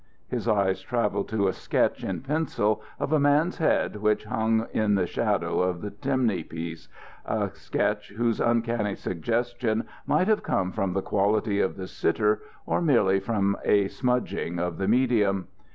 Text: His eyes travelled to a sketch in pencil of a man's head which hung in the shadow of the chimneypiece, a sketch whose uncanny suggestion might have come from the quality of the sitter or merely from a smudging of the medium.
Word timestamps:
His 0.29 0.47
eyes 0.47 0.81
travelled 0.81 1.29
to 1.29 1.47
a 1.47 1.53
sketch 1.53 2.03
in 2.03 2.21
pencil 2.21 2.81
of 2.99 3.13
a 3.13 3.19
man's 3.19 3.59
head 3.59 3.97
which 3.97 4.23
hung 4.23 4.65
in 4.71 4.95
the 4.95 5.05
shadow 5.05 5.59
of 5.59 5.81
the 5.81 5.91
chimneypiece, 5.91 6.87
a 7.23 7.51
sketch 7.53 8.09
whose 8.17 8.39
uncanny 8.39 8.95
suggestion 8.95 9.85
might 10.07 10.27
have 10.27 10.41
come 10.41 10.71
from 10.71 10.93
the 10.93 11.03
quality 11.03 11.59
of 11.61 11.77
the 11.77 11.85
sitter 11.85 12.41
or 12.65 12.81
merely 12.81 13.19
from 13.19 13.55
a 13.63 13.89
smudging 13.89 14.57
of 14.57 14.79
the 14.79 14.87
medium. 14.87 15.47